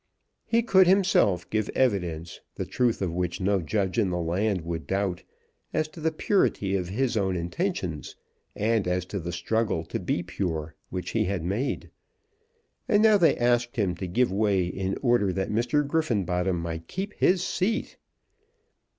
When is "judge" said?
3.61-3.99